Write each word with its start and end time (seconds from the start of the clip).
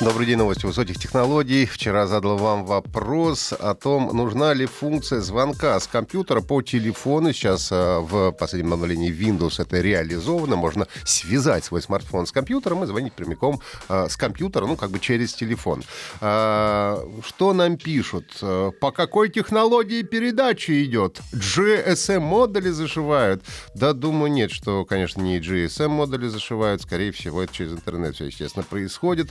Добрый 0.00 0.26
день, 0.26 0.38
новости 0.38 0.66
высоких 0.66 0.98
технологий. 0.98 1.66
Вчера 1.66 2.08
задал 2.08 2.36
вам 2.36 2.66
вопрос 2.66 3.52
о 3.52 3.74
том, 3.74 4.10
нужна 4.12 4.52
ли 4.52 4.66
функция 4.66 5.20
звонка 5.20 5.78
с 5.78 5.86
компьютера 5.86 6.40
по 6.40 6.62
телефону. 6.62 7.32
Сейчас 7.32 7.70
э, 7.70 8.00
в 8.00 8.32
последнем 8.32 8.72
обновлении 8.72 9.12
Windows 9.12 9.62
это 9.62 9.80
реализовано. 9.80 10.56
Можно 10.56 10.88
связать 11.04 11.64
свой 11.64 11.80
смартфон 11.80 12.26
с 12.26 12.32
компьютером 12.32 12.82
и 12.82 12.88
звонить 12.88 13.12
прямиком 13.12 13.60
э, 13.88 14.08
с 14.10 14.16
компьютера, 14.16 14.66
ну, 14.66 14.76
как 14.76 14.90
бы 14.90 14.98
через 14.98 15.32
телефон. 15.32 15.84
Э, 16.20 16.98
что 17.24 17.52
нам 17.52 17.76
пишут? 17.76 18.42
По 18.80 18.90
какой 18.90 19.28
технологии 19.28 20.02
передачи 20.02 20.84
идет? 20.84 21.20
GSM-модули 21.32 22.70
зашивают? 22.70 23.44
Да, 23.74 23.92
думаю, 23.92 24.32
нет, 24.32 24.50
что, 24.50 24.84
конечно, 24.84 25.20
не 25.20 25.38
GSM-модули 25.38 26.26
зашивают. 26.26 26.82
Скорее 26.82 27.12
всего, 27.12 27.42
это 27.42 27.54
через 27.54 27.72
интернет 27.72 28.16
все, 28.16 28.26
естественно, 28.26 28.64
происходит. 28.68 29.30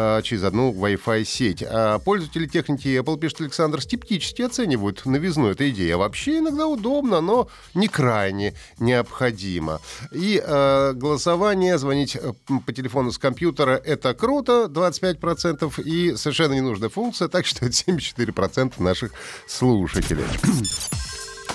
Э, 0.00 0.22
через 0.22 0.44
одну 0.44 0.72
Wi-Fi 0.72 1.24
сеть. 1.24 1.62
А 1.62 1.98
пользователи 1.98 2.46
техники 2.46 2.88
Apple, 2.88 3.18
пишет 3.18 3.42
Александр, 3.42 3.82
скептически 3.82 4.42
оценивают 4.42 5.04
новизну 5.04 5.48
этой 5.48 5.70
идеи. 5.70 5.90
А 5.90 5.98
вообще 5.98 6.38
иногда 6.38 6.66
удобно, 6.66 7.20
но 7.20 7.48
не 7.74 7.88
крайне 7.88 8.54
необходимо. 8.78 9.80
И 10.12 10.42
э, 10.42 10.92
голосование, 10.94 11.76
звонить 11.76 12.16
э, 12.16 12.32
по 12.66 12.72
телефону 12.72 13.12
с 13.12 13.18
компьютера— 13.18 13.72
это 13.84 14.14
круто, 14.14 14.68
25%, 14.70 15.82
и 15.82 16.16
совершенно 16.16 16.54
ненужная 16.54 16.88
функция, 16.88 17.28
так 17.28 17.44
что 17.44 17.66
это 17.66 17.74
74% 17.74 18.82
наших 18.82 19.12
слушателей. 19.46 20.24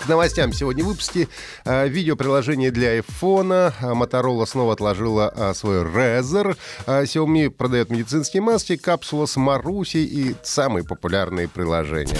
К 0.06 0.08
новостям 0.08 0.54
сегодня 0.54 0.84
в 0.84 0.88
выпуске. 0.88 1.28
А, 1.64 1.88
видеоприложение 1.88 2.70
для 2.70 3.00
iPhone. 3.00 3.74
А, 3.82 3.94
Motorola 3.96 4.46
снова 4.46 4.74
отложила 4.74 5.34
а, 5.36 5.56
свой 5.56 5.78
Razer. 5.84 6.56
Xiaomi 6.86 7.50
продает 7.50 7.90
медицинские 7.90 8.44
маски, 8.44 8.76
капсула 8.76 9.26
с 9.26 9.36
Марусей 9.36 10.06
и 10.06 10.36
самые 10.44 10.84
популярные 10.84 11.48
приложения. 11.48 12.20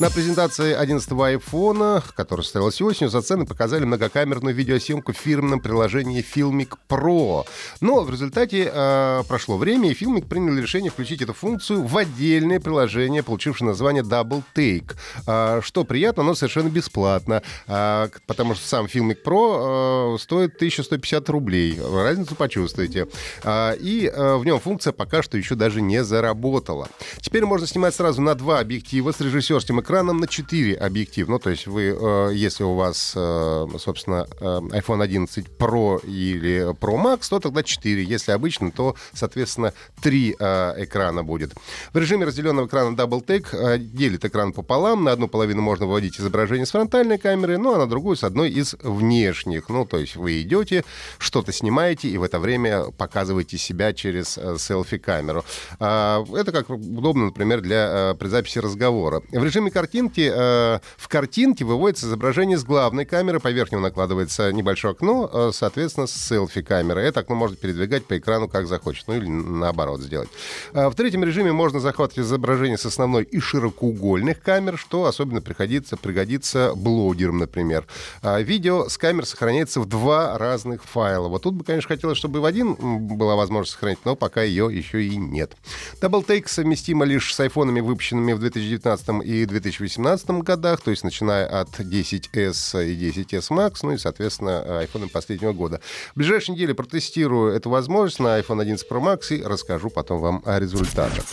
На 0.00 0.10
презентации 0.10 0.72
11 0.72 1.08
iPhone, 1.08 2.02
которая 2.16 2.42
состоялась 2.42 2.80
осенью, 2.80 3.10
за 3.10 3.22
цены 3.22 3.46
показали 3.46 3.84
многокамерную 3.84 4.52
видеосъемку 4.52 5.12
в 5.12 5.16
фирменном 5.16 5.60
приложении 5.60 6.24
Filmic 6.34 6.70
Pro. 6.88 7.46
Но 7.80 8.02
в 8.02 8.10
результате 8.10 8.72
э, 8.74 9.22
прошло 9.28 9.56
время, 9.56 9.90
и 9.90 9.94
Filmic 9.94 10.26
принял 10.26 10.58
решение 10.58 10.90
включить 10.90 11.22
эту 11.22 11.32
функцию 11.32 11.84
в 11.84 11.96
отдельное 11.96 12.58
приложение, 12.58 13.22
получившее 13.22 13.68
название 13.68 14.02
Double 14.02 14.42
Take. 14.56 14.96
Э, 15.28 15.60
что 15.62 15.84
приятно, 15.84 16.24
но 16.24 16.34
совершенно 16.34 16.70
бесплатно, 16.70 17.44
э, 17.68 18.08
потому 18.26 18.56
что 18.56 18.66
сам 18.66 18.86
Filmic 18.86 19.18
Pro 19.24 20.16
э, 20.16 20.18
стоит 20.18 20.56
1150 20.56 21.28
рублей. 21.28 21.78
Разницу 21.80 22.34
почувствуете. 22.34 23.06
Э, 23.44 23.76
и 23.78 24.10
э, 24.12 24.36
в 24.36 24.44
нем 24.44 24.58
функция 24.58 24.92
пока 24.92 25.22
что 25.22 25.38
еще 25.38 25.54
даже 25.54 25.80
не 25.80 26.02
заработала. 26.02 26.88
Теперь 27.20 27.44
можно 27.44 27.68
снимать 27.68 27.94
сразу 27.94 28.20
на 28.20 28.34
два 28.34 28.58
объектива 28.58 29.12
с 29.12 29.20
режиссерским 29.20 29.83
экраном 29.84 30.18
на 30.18 30.26
4 30.26 30.74
объектив. 30.74 31.28
Ну, 31.28 31.38
то 31.38 31.50
есть 31.50 31.66
вы, 31.66 31.96
э, 32.00 32.30
если 32.34 32.64
у 32.64 32.74
вас, 32.74 33.12
э, 33.14 33.66
собственно, 33.78 34.26
э, 34.40 34.44
iPhone 34.80 35.02
11 35.02 35.46
Pro 35.58 36.04
или 36.04 36.72
Pro 36.72 36.96
Max, 36.96 37.28
то 37.28 37.38
тогда 37.38 37.62
4. 37.62 38.02
Если 38.02 38.32
обычно, 38.32 38.70
то, 38.70 38.96
соответственно, 39.12 39.72
3 40.02 40.32
экрана 40.32 41.22
будет. 41.22 41.52
В 41.92 41.98
режиме 41.98 42.24
разделенного 42.26 42.66
экрана 42.66 42.96
Double 42.96 43.24
Take 43.24 43.78
делит 43.78 44.24
экран 44.24 44.52
пополам. 44.52 45.04
На 45.04 45.12
одну 45.12 45.28
половину 45.28 45.62
можно 45.62 45.86
выводить 45.86 46.18
изображение 46.18 46.66
с 46.66 46.70
фронтальной 46.70 47.18
камеры, 47.18 47.58
ну 47.58 47.74
а 47.74 47.78
на 47.78 47.86
другую 47.86 48.16
с 48.16 48.24
одной 48.24 48.50
из 48.50 48.74
внешних. 48.82 49.68
Ну, 49.68 49.84
то 49.84 49.98
есть 49.98 50.16
вы 50.16 50.42
идете, 50.42 50.84
что-то 51.18 51.52
снимаете, 51.52 52.08
и 52.08 52.18
в 52.18 52.22
это 52.22 52.38
время 52.38 52.84
показываете 52.96 53.58
себя 53.58 53.92
через 53.92 54.38
селфи-камеру. 54.58 55.44
А, 55.78 56.24
это 56.34 56.52
как 56.52 56.70
удобно, 56.70 57.26
например, 57.26 57.60
для 57.60 58.14
при 58.18 58.28
записи 58.28 58.58
разговора. 58.58 59.22
В 59.30 59.44
режиме 59.44 59.70
картинки, 59.74 60.32
э, 60.34 60.78
в 60.96 61.08
картинке 61.08 61.64
выводится 61.64 62.06
изображение 62.06 62.56
с 62.56 62.64
главной 62.64 63.04
камеры, 63.04 63.40
поверх 63.40 63.72
него 63.72 63.82
накладывается 63.82 64.52
небольшое 64.52 64.92
окно, 64.92 65.28
э, 65.30 65.50
соответственно, 65.52 66.06
с 66.06 66.12
селфи-камерой. 66.12 67.04
Это 67.04 67.20
окно 67.20 67.34
можно 67.34 67.56
передвигать 67.56 68.06
по 68.06 68.16
экрану 68.16 68.48
как 68.48 68.66
захочет, 68.66 69.08
ну 69.08 69.16
или 69.16 69.26
наоборот 69.26 70.00
сделать. 70.00 70.28
Э, 70.72 70.88
в 70.88 70.94
третьем 70.94 71.24
режиме 71.24 71.52
можно 71.52 71.80
захватывать 71.80 72.26
изображение 72.26 72.78
с 72.78 72.86
основной 72.86 73.24
и 73.24 73.40
широкоугольных 73.40 74.40
камер, 74.40 74.78
что 74.78 75.06
особенно 75.06 75.42
пригодится, 75.42 75.96
пригодится 75.96 76.72
блогерам, 76.76 77.38
например. 77.38 77.86
Э, 78.22 78.42
видео 78.42 78.88
с 78.88 78.96
камер 78.96 79.26
сохраняется 79.26 79.80
в 79.80 79.86
два 79.86 80.38
разных 80.38 80.84
файла. 80.84 81.28
Вот 81.28 81.42
тут 81.42 81.54
бы, 81.54 81.64
конечно, 81.64 81.88
хотелось, 81.88 82.16
чтобы 82.16 82.40
в 82.40 82.44
один 82.44 82.76
была 83.18 83.34
возможность 83.34 83.72
сохранить, 83.72 83.98
но 84.04 84.14
пока 84.14 84.42
ее 84.42 84.68
еще 84.70 85.04
и 85.04 85.16
нет. 85.16 85.56
Double 86.00 86.24
Take 86.24 86.46
совместимо 86.46 87.04
лишь 87.04 87.34
с 87.34 87.40
айфонами, 87.40 87.80
выпущенными 87.80 88.32
в 88.34 88.38
2019 88.38 89.24
и 89.24 89.44
2020 89.44 89.63
2018 89.64 90.28
годах, 90.42 90.80
то 90.80 90.90
есть 90.90 91.04
начиная 91.04 91.46
от 91.46 91.68
10s 91.80 92.86
и 92.86 93.10
10s 93.10 93.48
Max, 93.50 93.78
ну 93.82 93.92
и, 93.92 93.98
соответственно, 93.98 94.64
iPhone 94.84 95.08
последнего 95.08 95.52
года. 95.52 95.80
В 96.14 96.18
ближайшей 96.18 96.54
неделе 96.54 96.74
протестирую 96.74 97.54
эту 97.54 97.70
возможность 97.70 98.20
на 98.20 98.38
iPhone 98.38 98.60
11 98.60 98.88
Pro 98.88 99.00
Max 99.00 99.34
и 99.34 99.42
расскажу 99.42 99.90
потом 99.90 100.20
вам 100.20 100.42
о 100.44 100.58
результатах. 100.58 101.24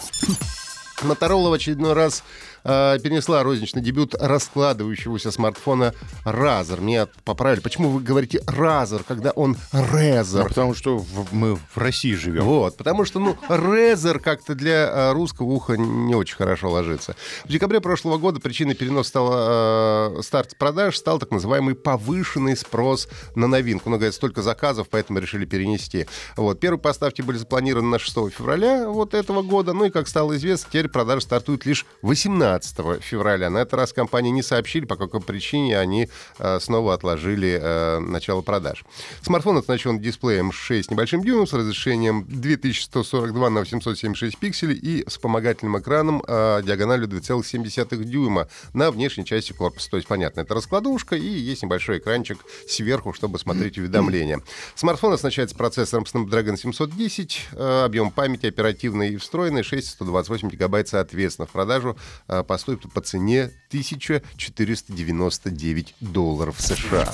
Motorola 1.03 1.49
в 1.49 1.53
очередной 1.53 1.93
раз 1.93 2.23
э, 2.63 2.99
перенесла 2.99 3.43
розничный 3.43 3.81
дебют 3.81 4.15
раскладывающегося 4.15 5.31
смартфона 5.31 5.93
Razer. 6.25 6.81
Меня 6.81 7.07
поправили. 7.23 7.61
Почему 7.61 7.89
вы 7.89 8.01
говорите 8.01 8.39
Razer, 8.47 9.03
когда 9.07 9.31
он 9.31 9.57
Razer? 9.71 10.43
Ну, 10.43 10.47
потому 10.47 10.73
что 10.73 10.97
в, 10.97 11.33
мы 11.33 11.55
в 11.55 11.77
России 11.77 12.13
живем. 12.13 12.43
Вот, 12.43 12.77
потому 12.77 13.05
что, 13.05 13.19
ну, 13.19 13.37
Razer 13.49 14.19
как-то 14.19 14.55
для 14.55 14.87
э, 14.87 15.11
русского 15.13 15.47
уха 15.47 15.77
не 15.77 16.15
очень 16.15 16.35
хорошо 16.35 16.69
ложится. 16.69 17.15
В 17.45 17.49
декабре 17.49 17.81
прошлого 17.81 18.17
года 18.17 18.39
причиной 18.39 18.75
переноса 18.75 19.09
стала, 19.09 20.17
э, 20.17 20.21
старт 20.21 20.57
продаж 20.57 20.95
стал 20.97 21.19
так 21.19 21.31
называемый 21.31 21.75
повышенный 21.75 22.55
спрос 22.55 23.07
на 23.35 23.47
новинку. 23.47 23.89
Ну, 23.89 23.97
говорят, 23.97 24.15
столько 24.15 24.41
заказов, 24.41 24.87
поэтому 24.89 25.19
решили 25.19 25.45
перенести. 25.45 26.07
Вот, 26.35 26.59
первые 26.59 26.79
поставки 26.79 27.21
были 27.21 27.37
запланированы 27.37 27.89
на 27.89 27.99
6 27.99 28.31
февраля 28.31 28.87
вот 28.89 29.13
этого 29.13 29.41
года. 29.41 29.73
Ну 29.73 29.85
и, 29.85 29.89
как 29.89 30.07
стало 30.07 30.35
известно, 30.37 30.67
теперь 30.69 30.89
продажи 30.89 31.21
стартуют 31.21 31.65
лишь 31.65 31.85
18 32.01 32.50
15 32.59 33.01
февраля. 33.01 33.49
На 33.49 33.59
этот 33.59 33.75
раз 33.75 33.93
компании 33.93 34.31
не 34.31 34.43
сообщили, 34.43 34.85
по 34.85 34.95
какой 34.95 35.21
причине 35.21 35.79
они 35.79 36.09
э, 36.39 36.59
снова 36.59 36.93
отложили 36.93 37.59
э, 37.61 37.99
начало 37.99 38.41
продаж. 38.41 38.83
Смартфон 39.21 39.57
оснащен 39.57 39.99
дисплеем 39.99 40.51
6 40.51 40.91
небольшим 40.91 41.23
дюймом 41.23 41.47
с 41.47 41.53
разрешением 41.53 42.25
2142 42.27 43.49
на 43.49 43.59
876 43.61 44.37
пикселей 44.37 44.75
и 44.75 45.07
вспомогательным 45.07 45.79
экраном 45.79 46.23
э, 46.27 46.61
диагональю 46.63 47.07
2,7 47.07 48.03
дюйма 48.03 48.47
на 48.73 48.91
внешней 48.91 49.25
части 49.25 49.53
корпуса. 49.53 49.89
То 49.89 49.97
есть, 49.97 50.07
понятно, 50.07 50.41
это 50.41 50.53
раскладушка 50.53 51.15
и 51.15 51.27
есть 51.27 51.63
небольшой 51.63 51.99
экранчик 51.99 52.39
сверху, 52.67 53.13
чтобы 53.13 53.39
смотреть 53.39 53.77
уведомления. 53.77 54.41
Смартфон 54.75 55.13
оснащается 55.13 55.55
процессором 55.55 56.03
Snapdragon 56.03 56.57
710, 56.57 57.47
э, 57.53 57.83
объем 57.85 58.11
памяти 58.11 58.47
оперативный 58.47 59.13
и 59.13 59.17
встроенный 59.17 59.63
6 59.63 59.89
128 59.89 60.49
гигабайт 60.49 60.87
соответственно. 60.87 61.47
В 61.47 61.51
продажу 61.51 61.97
поступит 62.43 62.91
по 62.91 63.01
цене 63.01 63.51
1499 63.69 65.95
долларов 65.99 66.55
США. 66.59 67.11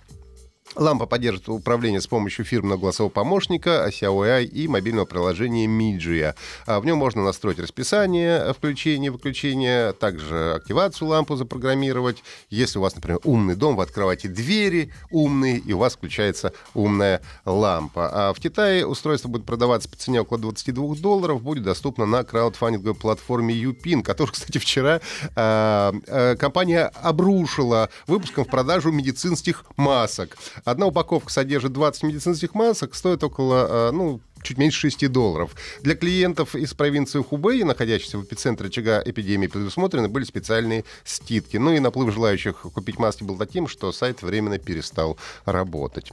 Лампа 0.76 1.06
поддерживает 1.06 1.48
управление 1.48 2.00
с 2.00 2.06
помощью 2.06 2.44
фирменного 2.44 2.80
голосового 2.80 3.12
помощника, 3.12 3.88
Xiaomi 3.90 4.44
и 4.44 4.66
мобильного 4.66 5.04
приложения 5.04 5.66
Midgia. 5.66 6.34
А 6.66 6.80
в 6.80 6.86
нем 6.86 6.98
можно 6.98 7.22
настроить 7.22 7.58
расписание 7.58 8.52
включения, 8.52 9.10
выключения, 9.10 9.92
также 9.92 10.54
активацию 10.54 11.08
лампы 11.08 11.36
запрограммировать. 11.36 12.24
Если 12.50 12.78
у 12.78 12.82
вас, 12.82 12.94
например, 12.94 13.20
умный 13.24 13.54
дом, 13.54 13.76
вы 13.76 13.84
открываете 13.84 14.28
двери 14.28 14.92
умные, 15.10 15.58
и 15.58 15.72
у 15.72 15.78
вас 15.78 15.94
включается 15.94 16.52
умная 16.74 17.20
лампа. 17.44 18.10
А 18.12 18.32
в 18.32 18.40
Китае 18.40 18.86
устройство 18.86 19.28
будет 19.28 19.44
продаваться 19.44 19.88
по 19.88 19.96
цене 19.96 20.22
около 20.22 20.38
22 20.40 20.96
долларов, 20.96 21.42
будет 21.42 21.62
доступно 21.62 22.04
на 22.06 22.24
краудфандинговой 22.24 22.96
платформе 22.96 23.54
Юпин, 23.54 24.02
которую, 24.02 24.32
кстати, 24.32 24.58
вчера 24.58 25.00
э, 25.36 25.92
э, 26.06 26.36
компания 26.36 26.90
обрушила 27.02 27.90
выпуском 28.08 28.44
в 28.44 28.48
продажу 28.48 28.90
медицинских 28.90 29.64
масок. 29.76 30.36
Одна 30.64 30.86
упаковка 30.86 31.30
содержит 31.30 31.72
20 31.72 32.02
медицинских 32.04 32.54
масок, 32.54 32.94
стоит 32.94 33.22
около, 33.22 33.88
э, 33.88 33.90
ну, 33.92 34.20
чуть 34.44 34.58
меньше 34.58 34.90
6 34.90 35.10
долларов. 35.10 35.56
Для 35.80 35.96
клиентов 35.96 36.54
из 36.54 36.74
провинции 36.74 37.22
Хубэй, 37.22 37.64
находящихся 37.64 38.18
в 38.18 38.24
эпицентре 38.24 38.68
очага 38.68 39.02
эпидемии, 39.04 39.48
предусмотрены 39.48 40.08
были 40.08 40.24
специальные 40.24 40.84
скидки. 41.04 41.56
Ну 41.56 41.72
и 41.72 41.80
наплыв 41.80 42.12
желающих 42.12 42.60
купить 42.60 42.98
маски 42.98 43.24
был 43.24 43.36
таким, 43.36 43.66
что 43.66 43.90
сайт 43.92 44.22
временно 44.22 44.58
перестал 44.58 45.18
работать. 45.44 46.12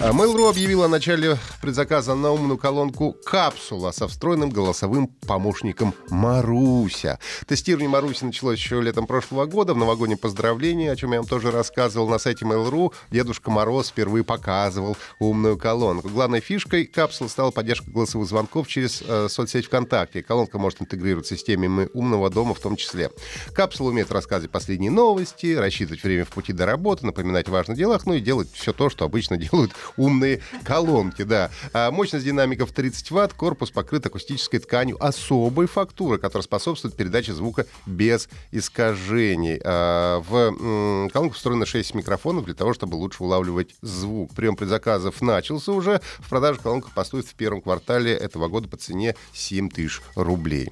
А 0.00 0.12
Mail.ru 0.12 0.48
объявила 0.48 0.84
о 0.84 0.88
начале 0.88 1.38
предзаказа 1.60 2.14
на 2.14 2.30
умную 2.30 2.58
колонку 2.58 3.16
«Капсула» 3.24 3.90
со 3.92 4.06
встроенным 4.06 4.50
голосовым 4.50 5.08
помощником 5.08 5.94
«Маруся». 6.10 7.18
Тестирование 7.46 7.88
«Маруси» 7.88 8.24
началось 8.24 8.58
еще 8.58 8.80
летом 8.80 9.06
прошлого 9.06 9.46
года 9.46 9.74
в 9.74 9.78
новогоднем 9.78 10.18
поздравлении, 10.18 10.88
о 10.88 10.96
чем 10.96 11.12
я 11.12 11.18
вам 11.18 11.26
тоже 11.26 11.50
рассказывал 11.50 12.08
на 12.08 12.18
сайте 12.18 12.44
Mail.ru. 12.44 12.92
Дедушка 13.10 13.50
Мороз 13.50 13.88
впервые 13.88 14.24
показывал 14.24 14.96
умную 15.18 15.56
колонку. 15.56 16.08
Главной 16.08 16.40
фишкой 16.40 16.84
капсулы 16.84 17.30
стала 17.30 17.50
поддержка 17.62 17.88
голосовых 17.92 18.28
звонков 18.28 18.66
через 18.66 19.04
э, 19.06 19.28
соцсеть 19.28 19.66
ВКонтакте. 19.66 20.20
Колонка 20.20 20.58
может 20.58 20.82
интегрировать 20.82 21.26
с 21.26 21.28
системами 21.28 21.88
умного 21.94 22.28
дома 22.28 22.54
в 22.54 22.58
том 22.58 22.74
числе. 22.74 23.12
Капсула 23.54 23.90
умеет 23.90 24.10
рассказывать 24.10 24.50
последние 24.50 24.90
новости, 24.90 25.54
рассчитывать 25.54 26.02
время 26.02 26.24
в 26.24 26.30
пути 26.30 26.52
до 26.52 26.66
работы, 26.66 27.06
напоминать 27.06 27.46
о 27.46 27.52
важных 27.52 27.78
делах, 27.78 28.04
ну 28.04 28.14
и 28.14 28.20
делать 28.20 28.48
все 28.52 28.72
то, 28.72 28.90
что 28.90 29.04
обычно 29.04 29.36
делают 29.38 29.70
умные 29.96 30.42
колонки. 30.64 31.22
Да. 31.22 31.52
А 31.72 31.92
мощность 31.92 32.24
динамиков 32.24 32.72
30 32.72 33.12
ватт, 33.12 33.32
корпус 33.32 33.70
покрыт 33.70 34.04
акустической 34.06 34.58
тканью 34.58 34.96
особой 35.00 35.68
фактуры, 35.68 36.18
которая 36.18 36.42
способствует 36.42 36.96
передаче 36.96 37.32
звука 37.32 37.66
без 37.86 38.28
искажений. 38.50 39.60
А, 39.64 40.20
в 40.20 40.34
м, 40.34 41.10
колонку 41.10 41.36
встроено 41.36 41.64
6 41.64 41.94
микрофонов 41.94 42.44
для 42.44 42.54
того, 42.54 42.74
чтобы 42.74 42.96
лучше 42.96 43.22
улавливать 43.22 43.76
звук. 43.82 44.34
Прием 44.34 44.56
предзаказов 44.56 45.22
начался 45.22 45.70
уже. 45.70 46.00
В 46.18 46.28
продаже 46.28 46.58
колонка 46.60 46.90
поступит 46.92 47.28
в 47.28 47.34
первом 47.34 47.51
квартале 47.60 48.12
этого 48.12 48.48
года 48.48 48.68
по 48.68 48.76
цене 48.76 49.14
7 49.34 49.68
тысяч 49.68 50.00
рублей. 50.14 50.70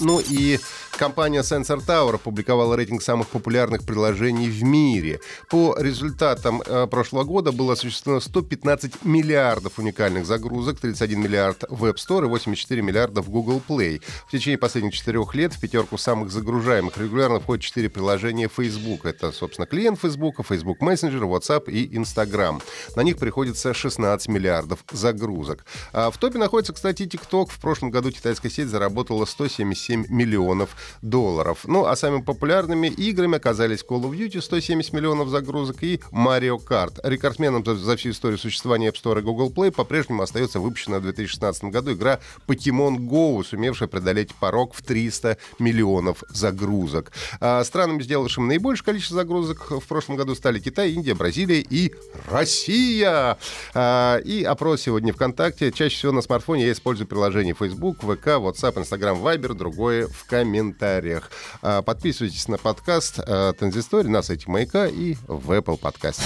Ну 0.00 0.20
и 0.20 0.58
компания 1.00 1.40
Sensor 1.40 1.82
Tower 1.86 2.16
опубликовала 2.16 2.76
рейтинг 2.76 3.00
самых 3.00 3.28
популярных 3.28 3.86
приложений 3.86 4.50
в 4.50 4.62
мире. 4.64 5.20
По 5.48 5.74
результатам 5.78 6.60
э, 6.60 6.86
прошлого 6.88 7.24
года 7.24 7.52
было 7.52 7.72
осуществлено 7.72 8.20
115 8.20 9.02
миллиардов 9.06 9.78
уникальных 9.78 10.26
загрузок, 10.26 10.78
31 10.78 11.18
миллиард 11.18 11.64
в 11.70 11.86
App 11.86 11.94
Store 11.94 12.26
и 12.26 12.28
84 12.28 12.82
миллиарда 12.82 13.22
в 13.22 13.30
Google 13.30 13.62
Play. 13.66 14.02
В 14.28 14.30
течение 14.30 14.58
последних 14.58 14.92
четырех 14.92 15.34
лет 15.34 15.54
в 15.54 15.60
пятерку 15.60 15.96
самых 15.96 16.30
загружаемых 16.30 16.98
регулярно 16.98 17.40
входят 17.40 17.64
четыре 17.64 17.88
приложения 17.88 18.50
Facebook. 18.54 19.06
Это, 19.06 19.32
собственно, 19.32 19.66
клиент 19.66 19.98
Facebook, 19.98 20.44
Facebook 20.46 20.82
Messenger, 20.82 21.22
WhatsApp 21.22 21.70
и 21.70 21.96
Instagram. 21.96 22.60
На 22.94 23.00
них 23.00 23.16
приходится 23.16 23.72
16 23.72 24.28
миллиардов 24.28 24.84
загрузок. 24.92 25.64
А 25.94 26.10
в 26.10 26.18
топе 26.18 26.36
находится, 26.36 26.74
кстати, 26.74 27.04
TikTok. 27.04 27.46
В 27.48 27.58
прошлом 27.58 27.90
году 27.90 28.10
китайская 28.10 28.50
сеть 28.50 28.68
заработала 28.68 29.24
177 29.24 30.04
миллионов 30.10 30.76
долларов. 31.02 31.60
Ну, 31.64 31.86
а 31.86 31.96
самыми 31.96 32.22
популярными 32.22 32.88
играми 32.88 33.36
оказались 33.36 33.84
Call 33.88 34.02
of 34.02 34.12
Duty 34.12 34.40
170 34.40 34.92
миллионов 34.92 35.28
загрузок 35.28 35.82
и 35.82 36.00
Mario 36.12 36.58
Kart. 36.58 36.98
Рекордсменом 37.02 37.64
за, 37.64 37.96
всю 37.96 38.10
историю 38.10 38.38
существования 38.38 38.88
App 38.88 38.96
Store 39.02 39.18
и 39.18 39.22
Google 39.22 39.50
Play 39.50 39.70
по-прежнему 39.70 40.22
остается 40.22 40.60
выпущенная 40.60 41.00
в 41.00 41.02
2016 41.02 41.64
году 41.64 41.92
игра 41.92 42.20
Pokemon 42.46 42.96
Go, 42.98 43.44
сумевшая 43.44 43.88
преодолеть 43.88 44.34
порог 44.34 44.74
в 44.74 44.82
300 44.82 45.38
миллионов 45.58 46.24
загрузок. 46.28 47.12
А 47.40 47.62
странами, 47.64 48.02
сделавшим 48.02 48.46
наибольшее 48.48 48.86
количество 48.86 49.16
загрузок 49.16 49.70
в 49.70 49.86
прошлом 49.86 50.16
году 50.16 50.34
стали 50.34 50.58
Китай, 50.58 50.92
Индия, 50.92 51.14
Бразилия 51.14 51.60
и 51.60 51.92
Россия. 52.28 53.38
А, 53.74 54.18
и 54.18 54.42
опрос 54.42 54.82
сегодня 54.82 55.12
ВКонтакте. 55.12 55.72
Чаще 55.72 55.96
всего 55.96 56.12
на 56.12 56.22
смартфоне 56.22 56.66
я 56.66 56.72
использую 56.72 57.06
приложение 57.06 57.54
Facebook, 57.54 57.98
ВК, 57.98 58.26
WhatsApp, 58.38 58.78
Instagram, 58.80 59.18
Viber, 59.18 59.54
другое 59.54 60.08
в 60.08 60.26
комментариях. 60.26 60.79
А, 60.80 61.82
подписывайтесь 61.82 62.48
на 62.48 62.58
подкаст 62.58 63.18
а, 63.18 63.52
Транзистория 63.52 64.10
на 64.10 64.22
сайте 64.22 64.50
Маяка 64.50 64.86
и 64.86 65.16
в 65.26 65.50
Apple 65.52 65.78
Podcast. 65.78 66.20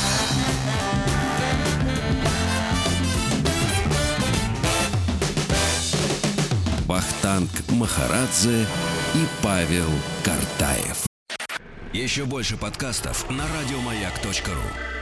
Вахтанг 6.86 7.50
Махарадзе 7.70 8.66
и 9.14 9.26
Павел 9.42 9.90
Картаев. 10.22 11.06
Еще 11.92 12.24
больше 12.24 12.56
подкастов 12.56 13.28
на 13.30 13.44
радиомаяк.ру. 13.48 14.93